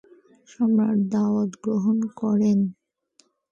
সম্রাট 0.49 0.97
দাওয়াত 1.13 1.51
গ্রহণ 1.63 1.97
করেন। 2.19 2.59